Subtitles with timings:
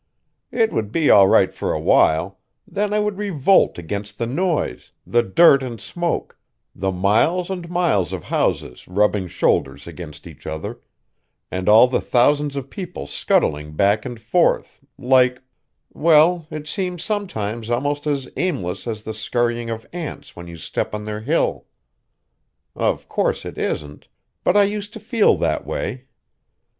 [0.51, 5.21] It would be all right for awhile, then I would revolt against the noise, the
[5.21, 6.39] dirt and smoke,
[6.73, 10.79] the miles and miles of houses rubbing shoulders against each other,
[11.51, 15.43] and all the thousands of people scuttling back and forth, like
[15.93, 20.95] well, it seems sometimes almost as aimless as the scurrying of ants when you step
[20.95, 21.67] on their hill.
[22.75, 24.07] Of course it isn't.
[24.43, 26.05] But I used to feel that way.